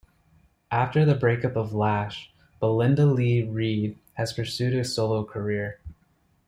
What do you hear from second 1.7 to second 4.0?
Lash, Belinda-Lee Reid